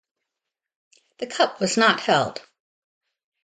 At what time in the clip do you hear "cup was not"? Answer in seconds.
1.27-1.99